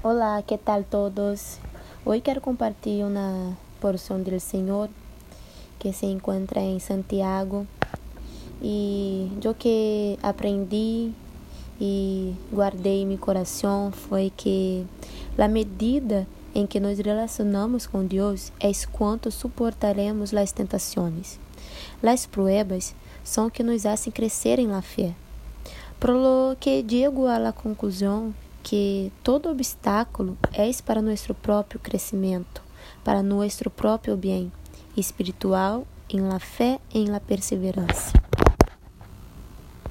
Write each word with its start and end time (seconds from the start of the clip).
Olá, 0.00 0.40
que 0.42 0.56
tal 0.56 0.84
todos? 0.84 1.58
Hoje 2.06 2.20
quero 2.20 2.40
compartilhar 2.40 3.08
uma 3.08 3.58
porção 3.80 4.22
do 4.22 4.38
Senhor 4.38 4.88
que 5.76 5.92
se 5.92 6.06
encontra 6.06 6.60
em 6.60 6.78
Santiago 6.78 7.66
e 8.62 9.28
o 9.44 9.54
que 9.54 10.16
aprendi 10.22 11.10
e 11.80 12.32
guardei 12.52 13.02
em 13.02 13.06
meu 13.06 13.18
coração 13.18 13.90
foi 13.90 14.32
que 14.36 14.86
a 15.36 15.48
medida 15.48 16.28
em 16.54 16.64
que 16.64 16.78
nos 16.78 16.96
relacionamos 17.00 17.84
com 17.84 18.06
Deus 18.06 18.52
é 18.60 18.70
quanto 18.92 19.32
suportaremos 19.32 20.32
as 20.32 20.52
tentações. 20.52 21.40
As 22.00 22.24
pruebas 22.24 22.94
são 23.24 23.50
que 23.50 23.64
nos 23.64 23.82
fazem 23.82 24.12
crescer 24.12 24.60
em 24.60 24.68
la 24.68 24.80
fé. 24.80 25.12
Por 25.98 26.10
lo 26.10 26.56
que 26.60 26.84
digo 26.84 27.26
a 27.26 27.36
la 27.36 27.52
conclusão 27.52 28.32
que 28.62 29.12
todo 29.22 29.50
obstáculo 29.50 30.36
é 30.52 30.70
para 30.84 31.02
nosso 31.02 31.34
próprio 31.34 31.80
crescimento, 31.80 32.62
para 33.04 33.22
nosso 33.22 33.70
próprio 33.70 34.16
bem 34.16 34.52
espiritual, 34.96 35.86
em 36.10 36.20
la 36.20 36.38
fé, 36.38 36.80
em 36.92 37.06
la 37.06 37.20
perseverança. 37.20 38.17